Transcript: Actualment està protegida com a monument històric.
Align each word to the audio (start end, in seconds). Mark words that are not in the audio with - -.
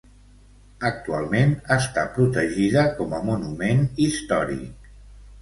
Actualment 0.87 1.53
està 1.75 2.05
protegida 2.15 2.87
com 3.01 3.15
a 3.19 3.21
monument 3.29 3.85
històric. 4.07 4.91